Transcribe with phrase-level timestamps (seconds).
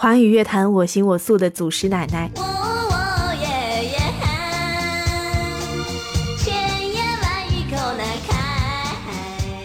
[0.00, 2.30] 华语乐坛我行我素的祖师奶奶。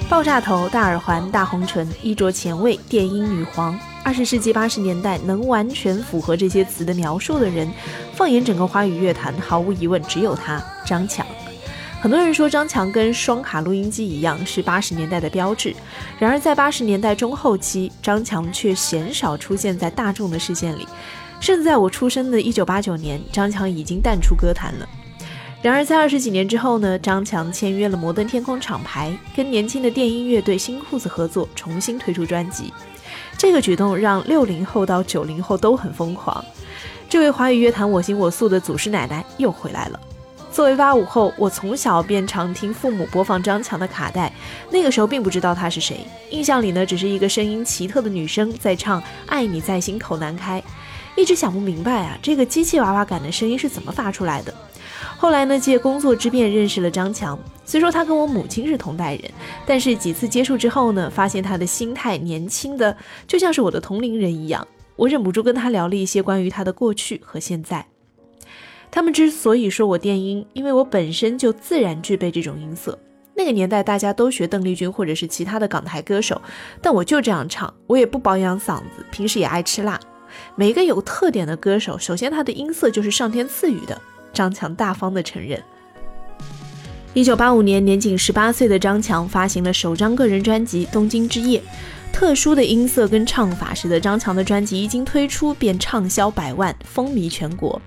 [0.09, 3.79] 爆炸头、大耳环、大红唇，衣着前卫，电音女皇。
[4.03, 7.71] 二十世纪八十年代能完全符合这些词的描述的人，
[8.15, 11.23] 放眼整个华语乐坛，毫无疑问只有她——张强。
[12.03, 15.73] 很多人说张强跟双卡录音机一样是八十年代的标志，
[16.19, 20.85] 然而在八十年代中后期，张强却鲜少出现在大众的视线里。
[21.39, 24.89] 甚至在我出生的一九八九年，张强已经淡出歌坛了。
[25.61, 26.99] 然而，在二十几年之后呢？
[26.99, 32.73] 张强签约了摩登天空厂牌，跟年轻的电音乐队新裤子合作，重新推出专辑。
[33.37, 36.43] 这个举动让六零后到九零后都很疯狂。
[37.07, 39.97] 这位华语乐坛我行我素的祖师奶奶又回来了。
[40.53, 44.31] 作为八五后，我从小便常听父母播放张强的卡带，
[44.69, 50.61] 那个时候并不知道她是谁，印象里呢，只是一个声音奇特的女生在唱《爱你在心口难开》，
[51.19, 54.53] 一直想不明白啊，这个机器娃娃感的声音是怎么发出来的。
[55.17, 57.37] 后来呢，借工作之便认识了张强。
[57.65, 59.31] 虽说他跟我母亲是同代人，
[59.65, 64.67] 但是几次接触之后呢，发现他的心态年轻的就像是我的同龄人一样。
[64.97, 67.83] 我忍不住跟他聊了一些关于他的过去和现在。
[68.95, 72.95] 他们之所以说我电音，因为我本身就自然具备这种音色。
[73.33, 76.39] 那个年代大家都学邓丽君或者是其他的港台歌手，
[76.79, 79.99] 但我就这样唱，我也不保养嗓子，平时也爱吃辣。
[80.55, 83.99] 每一个有特点的歌手，首先他的音色就是上天赐予的。
[84.31, 85.59] 张强大方地承认。
[87.15, 91.59] 一九八五年，年仅十八岁的张强发行了首张个人专辑《东京之夜》，
[92.13, 97.81] 特殊的音色跟唱法使得张强的专辑一经推出便畅销百万，风靡全国。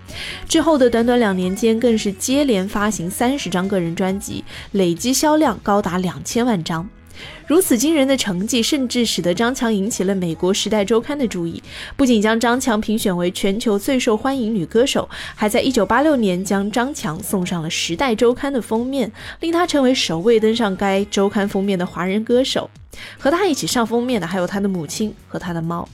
[0.46, 6.86] 之后的短短两年间，更是接连发行三十张个人专辑，累计销量高达两千万张。
[7.46, 11.62] 如此惊人的成绩，甚至使得张强引起了美国《时代周刊》的注意，
[11.96, 22.68] 不仅将张强评选为全球最受欢迎女歌手，还在1986年将张强送上了《时代周刊》的封面，令她成为首位登上该周刊封面的华人歌手。
[23.18, 25.88] 和她一起上封面的还有她的母亲和她的猫。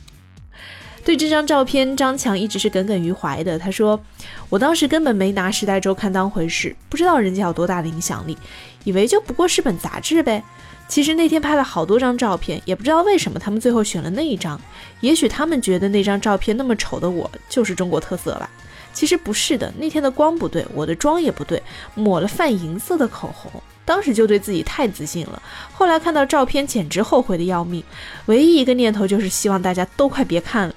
[1.04, 3.58] 对这张照片，张强一直是耿耿于怀的。
[3.58, 4.00] 他说
[4.48, 8.38] ：“我当时根本没拿《时代周刊》当回事，不知道人家有多大的影响力，
[8.84, 10.44] 以为就不过是本杂志呗。”
[10.88, 14.60] 其实那天拍了好多张照片，也不知道为什么他们最后选了那一张。
[15.00, 18.48] 也许他们觉得那张照片那么丑的我就是中国特色吧。
[18.92, 21.62] 其实不是的，那天的光不对，我的妆也不对，
[21.94, 23.50] 抹了泛银色的口红。
[23.86, 27.82] 当时就对自己太自信了，后来看到照片简直后悔的要命。
[28.26, 30.74] 唯一一个念头就是希望大家都快别看了。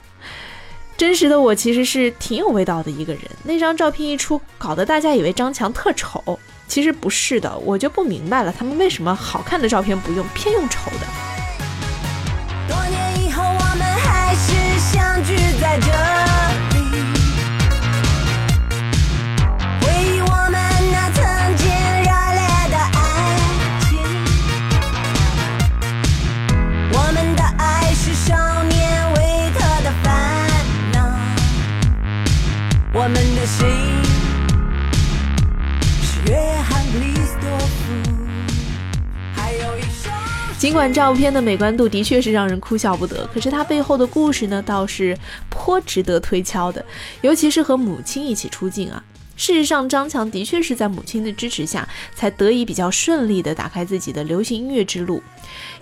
[0.97, 3.21] 真实的我其实是挺有味道的一个人。
[3.43, 6.39] 那张照片一出，搞得大家以为张强特丑。
[6.67, 11.05] 其实不是的，我就不明白了，他们为什么好看的照片不用，偏用丑的。
[12.67, 15.91] 多年以后，我们还是相聚在这
[40.65, 45.15] 尽管照片的美观度的确是让人哭笑不得，可是它背后的故事呢，倒是
[45.47, 46.83] 颇值得推敲的。
[47.21, 49.03] 尤其是和母亲一起出镜啊。
[49.37, 55.21] 事实上，张强的确是在母亲的支持下，才得以比较顺利地打开自己的流行音乐之路。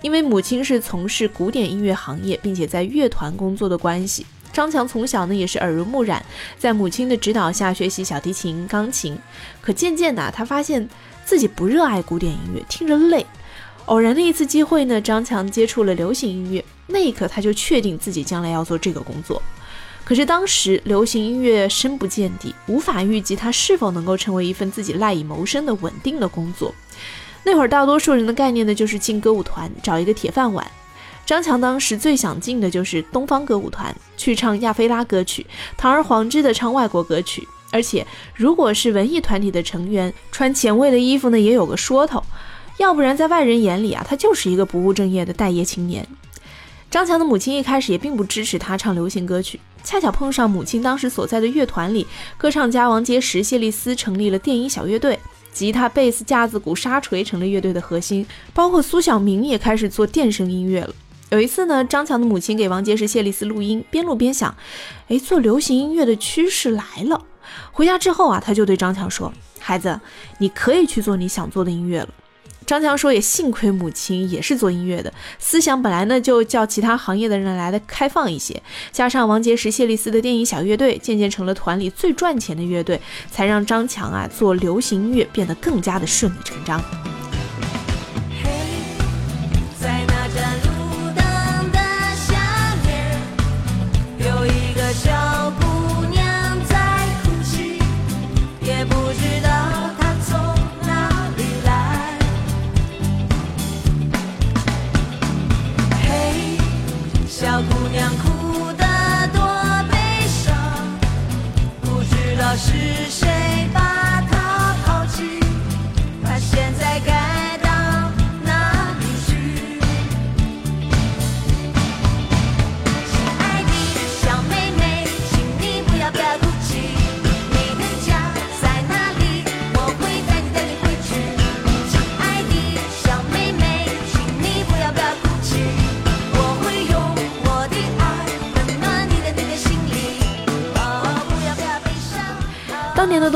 [0.02, 6.22] 因为母亲是从事古典音乐行业，并且在乐团工作的关系，张强从小呢也是耳濡目染，
[6.58, 9.18] 在母亲的指导下学习小提琴、钢琴。
[9.62, 10.86] 可渐渐的，他发现
[11.24, 13.24] 自己不热爱古典音乐，听着累。
[13.86, 19.42] 偶然的一次机会呢，张强接触了流行音乐，那一刻他就确定自己将来要做这个工作。
[20.04, 26.74] 可是当时流行音乐深不见底，无法预计他是否能够成为一份自己赖以谋生的稳定的工作。
[27.42, 30.66] 那会儿大多数人的概念呢，就是进歌舞团找一个铁饭碗。
[31.26, 35.46] 张强当时最想进的就是东方歌舞团，去唱亚非拉歌曲，
[35.76, 37.46] 堂而皇之的唱外国歌曲。
[37.70, 42.22] 而且如果是文艺团体的成员，穿前卫的衣服呢，也有个说头。
[42.78, 46.06] 要不然，在外人眼里啊，他就是一个不务正业的待业青年。
[46.90, 52.06] 张强的母亲一开始也并不支持他唱流行歌曲，恰巧碰上母亲当时所在的乐团里，
[52.36, 55.18] 歌唱家王杰石、谢丽斯成立了电音小乐队，
[55.52, 60.94] 吉他、贝斯、架子鼓、沙锤成了乐队的核心，包括苏小明也开始做电声音乐了。
[61.30, 64.54] 有一次呢，张强的母亲给王杰石、谢丽斯录音，边录边想，
[65.08, 67.20] 哎，做流行音乐的趋势来了。
[67.72, 70.00] 回家之后啊，他就对张强说：“孩子，
[70.38, 72.08] 你可以去做你想做的音乐了。”
[72.66, 83.00] 张强说也幸亏母亲也是做音乐的，思想本来呢就叫其他行业的人来的开放一些，加上王杰、石谢丽斯的电影小乐队渐渐成了团里最赚钱的乐队，
[83.30, 86.82] 才让张强啊做流行音乐变得更加的顺理成章。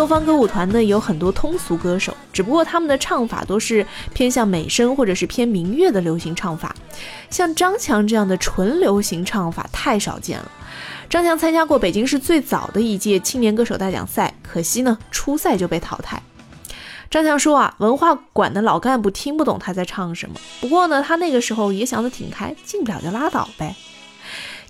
[0.09, 6.75] 方歌舞团呢，有很多通俗歌手，只不过他们的唱法都是偏向美声或者是偏民乐的流行唱法。
[7.31, 10.51] 像张强这样的纯流行唱法太少见了。
[11.09, 16.23] 张强参加过北京市最早的一届青年歌手大奖赛，可惜呢，初赛就被淘汰。
[17.11, 20.37] 张强说啊，文化馆的老干部听不懂他在唱什么。
[20.61, 23.75] 不过呢，他那个时候也想得挺开，进不了就拉倒呗。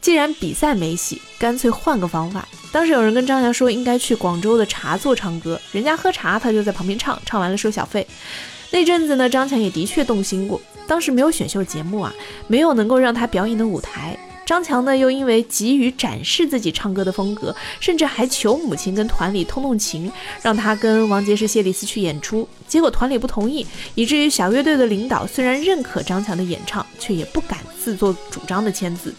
[0.00, 2.46] 既然比赛没戏，干脆换个方法。
[2.70, 8.06] 当时有人跟张强说，应该去广州的茶座唱歌，人家喝茶，他就在旁边唱，唱完了收小费。
[8.70, 10.60] 那阵子呢，张强也的确动心过。
[10.86, 12.12] 当时没有选秀节目啊，
[12.46, 14.18] 没有能够让他表演的舞台。
[14.46, 20.10] 张强呢，又因为急于展示自己唱歌的风格，甚至还求母亲跟团里通通情，
[20.40, 22.48] 让他跟王杰、是谢丽斯去演出。
[22.66, 29.14] 结果团里不同意，以至于小乐队的领导虽然认可张强的演唱，却也不敢自作主张的签字。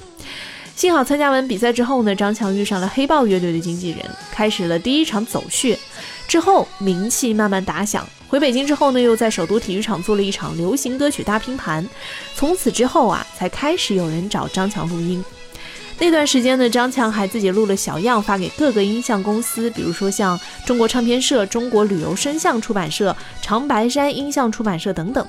[0.80, 4.00] 幸好参加完比赛之后呢，张强遇上了黑豹乐队的经纪人，
[4.32, 5.78] 开始了第一场走穴。
[6.26, 11.86] 之后名气慢慢打响，回北京之后呢，又在首都体育场做了一场流行歌曲大拼盘。
[12.34, 15.22] 从此之后啊，才开始有人找张强录音。
[16.02, 25.28] 那段时间呢，张强还自己录了小样发给各个音像公司，比如说像中国唱片社、中国旅游声像出版社、长白山音像出版社等等。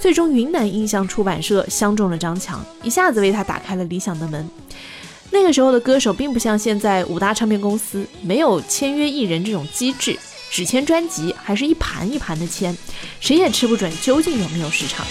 [0.00, 4.48] 最终，云南音像出版社相中了张强，一下子为他打开了理想的门。
[5.30, 10.18] 那个时候的歌手并不像现在五大唱片公司没有签约艺人这种机制，
[10.50, 12.74] 只签专辑，还是一盘一盘的签，
[13.20, 15.04] 谁也吃不准究竟有没有市场。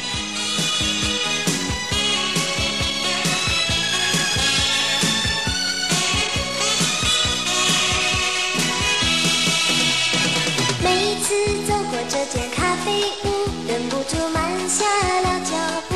[12.35, 12.91] 过这间咖啡
[13.23, 13.29] 屋，
[13.65, 14.83] 忍不住慢下
[15.21, 15.55] 了脚
[15.87, 15.95] 步。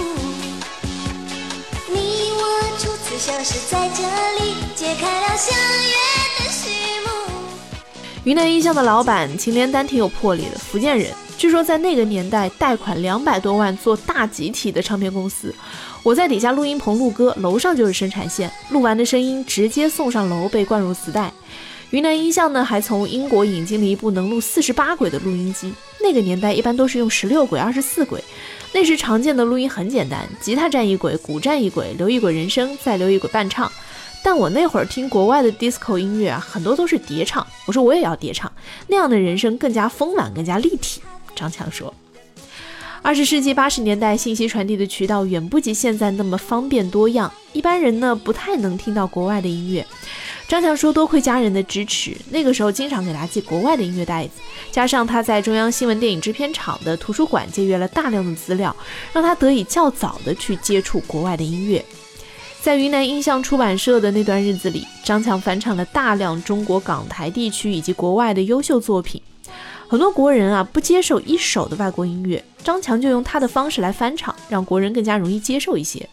[1.92, 2.42] 你我
[2.78, 4.04] 初次相识在这
[4.42, 5.94] 里，揭开了相约
[6.40, 6.70] 的序
[7.06, 7.10] 幕。
[8.24, 15.54] 云南音像的老板秦连丹挺有魄力的，福建人，据说在那个年代贷款两百多万做大集体的唱片公司。
[16.04, 21.34] 我在底下录音棚录歌，楼上就是生产线，录完的声音直接送上楼被灌入磁带。
[21.90, 25.74] 云南音像呢，还从英国引进了一部能录四十八轨的录音机。
[26.02, 28.24] 那个年代一般都是用十六轨、二十四轨。
[28.72, 33.72] 那时常见的录音很简单，吉他占一轨，鼓占一轨，留一轨人声，再留一轨伴唱。
[34.24, 37.46] 但我那会儿听国外的 disco 音乐啊，很多都是叠唱。
[37.66, 38.52] 我说我也要叠唱，
[38.88, 41.02] 那样的人声更加丰满，更加立体。
[41.36, 41.94] 张强说，
[43.02, 49.88] 二十世纪八十年代，信息传递的渠道远不及现在那么方便多样，一般人呢不太能听到国外的音乐。
[50.50, 54.32] 张强说：“多亏家人的支持，那个时候经常给他寄国外的音乐袋子，
[54.72, 58.76] 加上他在中央新闻电影制片厂的图书馆借阅了大量的资料，
[59.14, 61.86] 让他得以较早的去接触国外的音乐。
[62.64, 69.22] 在云南音像出版社的那段日子里，张强翻唱了大量中国港台地区以及国外的优秀作品。
[69.88, 76.10] 很多国人啊不接受一手的外国音乐，张强就用他的方式来翻唱，让国人更加容易接受一些。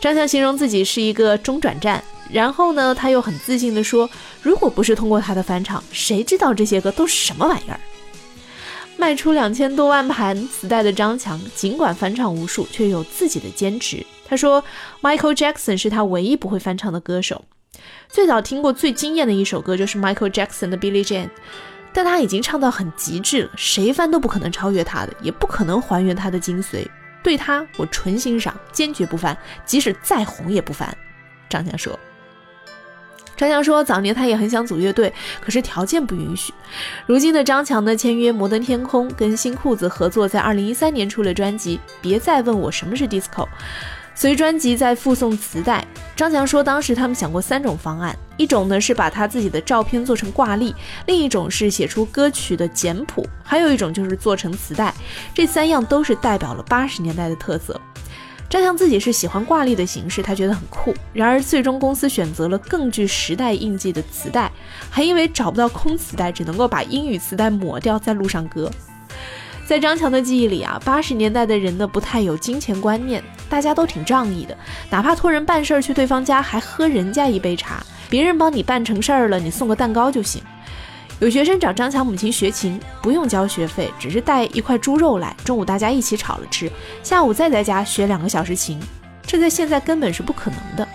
[0.00, 4.08] 张强形容自己是一个中转站。”然后呢，他又很自信地说
[4.42, 7.80] ：“如果不是通过他的翻唱，谁知道这些歌都是什么玩意儿？”
[8.98, 14.04] 卖出两千多万盘磁带的张强，尽管翻唱无数，却有自己的坚持。
[14.28, 14.62] 他说
[15.00, 17.44] ：“Michael Jackson 是他唯一不会翻唱的歌手。
[18.08, 21.26] 最早听过最惊艳的一首歌就是 Michael Jackson 的《Billie Jean》，
[21.92, 26.84] 但他已经唱到很极致了，谁翻都不可能超越他的，也不可能还原他的精髓。
[27.22, 30.94] 对他，我纯欣赏，坚决不翻，即使再红也不翻。”
[31.48, 31.96] 张强说。
[33.38, 36.52] 张强说，早年他也很想组乐队，可是条件不允许。
[37.06, 43.44] 如今的张强呢，签约摩登天空，跟新裤子合作，在二零一三年出了专辑《别再问我什么是 disco》。
[44.16, 45.86] 随专辑在附送磁带。
[46.16, 50.74] 张强说，当时他们想过三种方案，一种呢是把他自己的照片做成挂历，
[51.06, 54.92] 另一种是写出歌曲的简谱，还有一种就是做成磁带。
[55.32, 57.80] 这三样都是代表了八十年代的特色。
[58.50, 60.94] 张强自己是喜欢挂历的形式，他觉得很酷。
[61.12, 64.50] 然而，最终公司选择了更具时代印记的磁带，
[64.88, 68.70] 还因为找不到空磁带，只能够把英语磁带抹掉，在路上搁。
[69.66, 74.56] 在张强的记忆里啊，八十年代的人呢不太有金钱观念，大家都挺仗义的，
[74.88, 80.42] 哪怕托人办事儿去对方家，还喝人家一杯茶，别人帮你办成事儿了，你送个蛋糕就行。
[81.20, 86.70] 有学生找张强母亲学琴，不用交学费，只是带一块猪肉来，中午大家一起炒了吃，
[87.02, 88.78] 下午再在家学两个小时琴，
[89.26, 90.86] 这在现在根本是不可能的。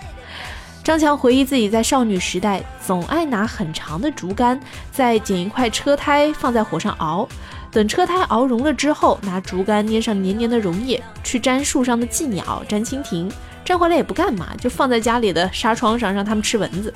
[0.82, 4.58] 张强回忆自己在少女时代，总爱拿很长的竹竿，
[4.90, 7.28] 再剪一块车胎放在火上熬，
[7.70, 13.30] 等车胎熬融了之后，拿竹竿捏上黏黏的溶液，去粘树上的寄鸟、粘蜻蜓。
[13.64, 16.92] 粘回来也不干嘛，就放在家里的纱窗上，让他们吃蚊子。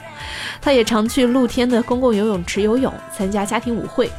[0.61, 4.11] 他也常去露天的公共游泳池游泳，参加家庭舞会。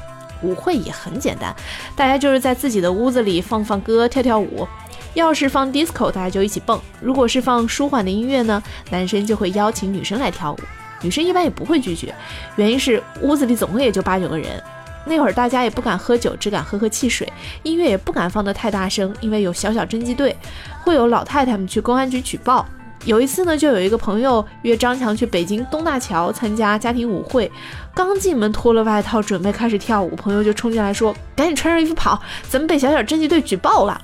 [0.42, 1.54] 舞会也很简单，
[1.98, 4.66] 大家就是在自己的屋子里放放歌、跳跳舞。
[5.14, 10.60] 要是放 disco，大家就一起蹦；如果是放舒缓的音乐呢，男生就会邀请女生来跳舞，
[11.02, 12.14] 女生一般也不会拒绝。
[12.56, 14.64] 原因是屋子里总共也就八九个人。
[15.10, 17.28] 那会儿大家也不敢喝酒，只敢喝喝汽水，
[17.64, 20.38] 音乐也不敢放得太大声，因为有小小侦缉队，
[20.84, 22.64] 会有老太太们去公安局举报。
[23.06, 27.52] 有一次呢，就有一个朋友约张强去北京东大桥参加家庭舞会，
[27.96, 34.00] 刚进门脱了外套准备开始跳舞，朋友就冲进来说：“赶紧穿上衣服跑，咱们被小小侦缉队举报了。”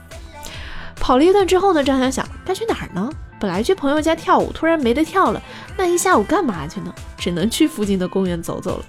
[1.00, 3.08] 跑了一段之后呢，张强想该去哪儿呢？
[3.38, 5.42] 本来去朋友家跳舞，突然没得跳了，
[5.78, 6.92] 那一下午干嘛去呢？
[7.18, 8.86] 只能去附近的公园走走了。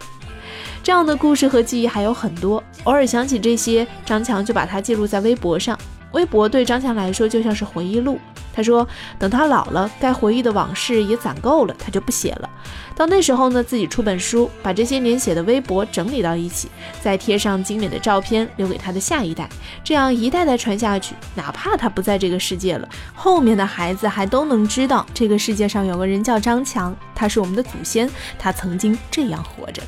[0.86, 5.76] 这样的故事和记忆还有很多，偶尔想起这些，张强就把它记录在微博上。
[6.12, 8.20] 微博对张强来说就像是回忆录。
[8.54, 8.86] 他说，
[9.18, 12.48] 等他老了，该回忆的往事也攒够了，他就不写了。
[12.94, 16.68] 到那时候呢，自己出本书，把这些年写的微博整理到一起，
[17.02, 19.48] 再贴上精美的照片，留给他的下一代。
[19.82, 29.82] 这样一代代传下去，哪怕他不在这个世界了，后面的孩子还都能知道这个世界上有个人叫张强，他是我们的祖先，他曾经这样活着。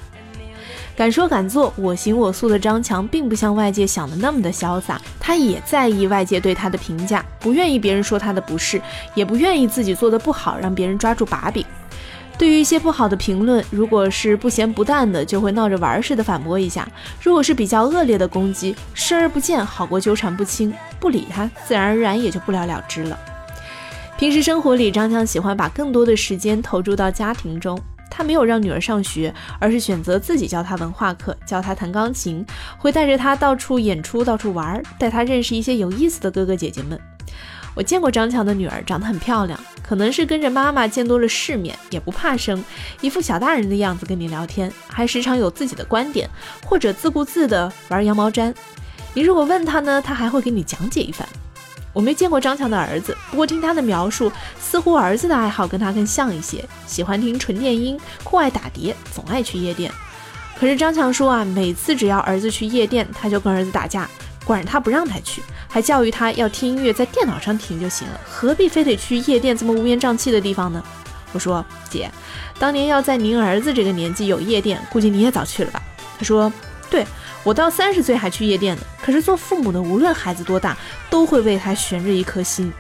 [0.99, 5.01] 敢说敢做、我行我素的张强，并不像外界想的那么的潇洒。
[5.21, 8.83] 他也在意外界对他的评价，不愿意别人说他的不是，
[9.15, 11.65] 也不愿意自己做的不好让别人抓住把柄。
[12.37, 16.83] 对于一些不好的评论，如果是不咸不淡的，就会闹着玩似的反驳一下；
[17.23, 23.17] 如果是比较恶劣的攻击，视而不见好过纠缠不清，不理他，自然而然也就不了了之了。
[24.17, 27.81] 平时生活里，张强喜欢把更多的时间投注到家庭中。
[28.11, 32.45] 他没有让女儿上学，而是选择自己教她文化课，教她弹钢琴，
[32.79, 36.99] 会带着她到处演出，到处玩，带她认识一些有意思的哥哥姐姐们。
[37.75, 42.65] 我见过张强的女儿，长得很漂亮，可能是跟着妈妈见多了世面，也不怕生，
[43.01, 46.29] 一副小大人的样子跟你聊天，还时常有自己的观点，
[46.65, 48.53] 或者自顾自的玩羊毛毡。
[49.15, 51.29] 你如果问他呢，他还会给你讲解一番。
[51.99, 59.91] 我没见过张强的儿子，不过听他的描述，似乎儿子的爱好跟他更像一些，喜欢听纯电音，酷爱打碟，总爱去夜店。
[60.57, 64.09] 可是张强说啊，每次只要儿子去夜店，他就跟儿子打架，
[64.45, 70.81] 管着他不让他去，还教育他要听音乐在电脑上听就行了，何必非得去夜店这么乌烟瘴气的地方呢？
[71.33, 72.09] 我说姐，
[72.61, 75.83] 当年要在您儿子这个年纪有夜店，估计你也早去了吧？
[76.17, 76.53] 他说
[76.89, 77.05] 对。
[77.45, 80.77] 我到三十岁还去夜店呢，可是做父母的无论孩子多大，
[81.09, 82.71] 都会为他悬着一颗心。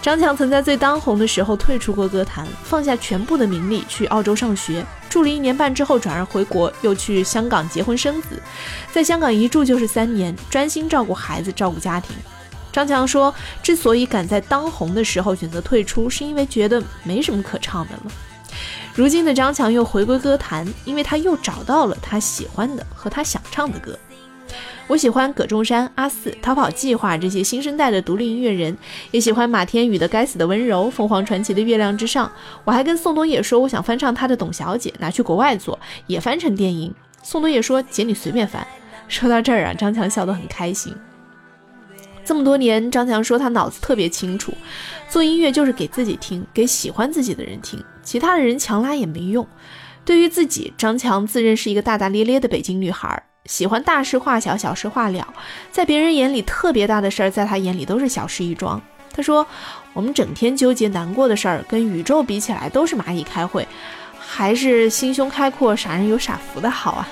[0.00, 8.40] 张强曾在最当红的时候退出过歌坛，放下全部的名利去澳洲上学，住了一年半之后转而回国，又去香港结婚生子，
[8.92, 12.14] 在香港一住就是三年，专心照顾孩子，照顾家庭。
[12.72, 18.02] 张强说，之所以敢在当红的时候选择退出，是因为觉得没什么可唱的了。
[18.94, 23.98] 如今的张强又回归歌坛，因为他又找到了他喜欢的和他想唱的歌。
[24.88, 28.76] 我喜欢葛中山、阿四、逃跑计划这些新生代的独立音乐人，
[29.10, 32.26] 也喜欢马天宇的《该死的温柔》、凤凰传奇的《月亮之上》。
[32.64, 35.76] 我还跟宋冬野说，我想翻唱他的《董小姐》，拿去国外做，
[36.06, 36.94] 也翻成电影。
[37.22, 38.64] 宋冬野说：“姐，你随便翻。”
[39.08, 40.94] 说到这儿啊，张强笑得很开心。
[42.24, 44.52] 这么多年，张强说他脑子特别清楚，
[45.08, 49.46] 做音乐就是给自己听，给喜欢自己的人听，其他的人强拉也没用。
[50.04, 55.26] 对于自己，张强自认是一个大大咧咧的北京女孩，喜欢大事化小，小事化了，
[55.70, 58.80] 在别人眼里特别大的事儿，在他眼里都是小事一桩。
[59.14, 59.46] 他说
[59.94, 63.66] ：“我们整天纠结难过的事儿，跟宇宙比起来都是蚂蚁开会，
[64.18, 67.08] 还是心胸开阔、傻人有傻福的好啊。